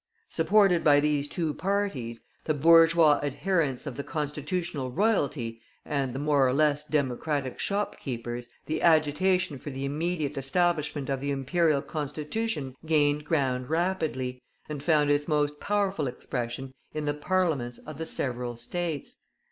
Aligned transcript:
Supported 0.29 0.83
by 0.83 0.99
these 0.99 1.27
two 1.27 1.53
parties, 1.53 2.21
the 2.45 2.55
bourgeois 2.55 3.19
adherents 3.21 3.85
of 3.85 3.97
the 3.97 4.03
Constitutional 4.03 4.89
Royalty, 4.89 5.61
and 5.85 6.15
the 6.15 6.17
more 6.17 6.47
or 6.47 6.53
less 6.53 6.83
Democratic 6.83 7.59
shopkeepers, 7.59 8.49
the 8.65 8.81
agitation 8.81 9.59
for 9.59 9.69
the 9.69 9.85
immediate 9.85 10.39
establishment 10.39 11.07
of 11.07 11.19
the 11.21 11.29
Imperial 11.29 11.83
Constitution 11.83 12.75
gained 12.83 13.25
ground 13.25 13.69
rapidly, 13.69 14.41
and 14.67 14.81
found 14.81 15.11
its 15.11 15.27
most 15.27 15.59
powerful 15.59 16.07
expression 16.07 16.73
in 16.95 17.05
the 17.05 17.13
Parliaments 17.13 17.77
of 17.77 17.99
the 17.99 18.05
several 18.07 18.55
States. 18.55 19.17